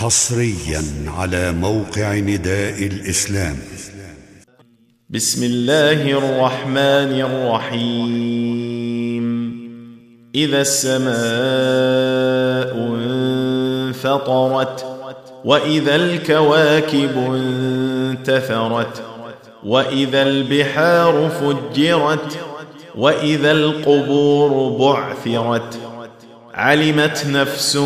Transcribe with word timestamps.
حصريا 0.00 0.82
على 1.06 1.52
موقع 1.52 2.14
نداء 2.14 2.86
الإسلام. 2.86 3.56
بسم 5.10 5.44
الله 5.44 6.18
الرحمن 6.18 7.20
الرحيم. 7.20 9.24
إذا 10.34 10.60
السماء 10.60 11.10
انفطرت 13.94 14.86
وإذا 15.44 15.96
الكواكب 15.96 17.34
انتثرت 17.34 19.02
وإذا 19.64 20.22
البحار 20.22 21.28
فجرت 21.28 22.38
وإذا 22.94 23.52
القبور 23.52 24.78
بعثرت 24.78 25.78
علمت 26.54 27.26
نفس 27.26 27.76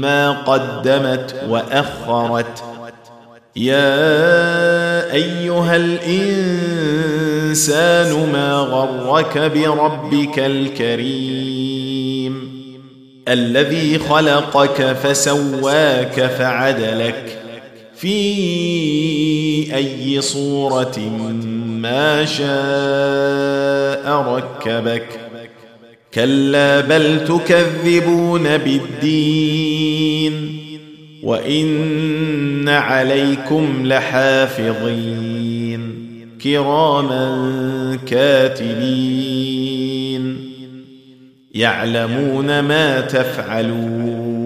ما 0.00 0.30
قدمت 0.30 1.34
وأخرت. 1.48 2.62
يا 3.56 5.12
أيها 5.12 5.76
الإنسان 5.76 6.72
ما 8.32 8.54
غرك 8.54 9.38
بربك 9.38 10.38
الكريم؟ 10.38 11.82
الذي 13.28 13.98
خلقك 13.98 14.92
فسواك 14.92 16.26
فعدلك. 16.26 17.38
في 17.96 19.76
أي 19.76 20.20
صورة 20.20 20.98
ما 21.66 22.24
شاء 22.24 22.46
ركبك؟ 24.22 25.31
كلا 26.14 26.80
بل 26.80 27.24
تكذبون 27.24 28.58
بالدين 28.58 30.02
وإن 31.22 32.68
عليكم 32.68 33.86
لحافظين 33.86 35.32
كراما 36.42 37.98
كاتبين 38.06 39.52
يعلمون 41.54 42.60
ما 42.60 43.00
تفعلون 43.00 44.42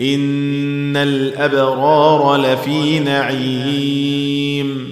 إن 0.00 0.96
الأبرار 0.96 2.36
لفي 2.36 2.98
نعيم 2.98 4.88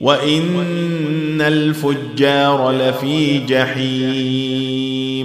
وان 0.00 1.40
الفجار 1.40 2.70
لفي 2.70 3.38
جحيم 3.38 5.16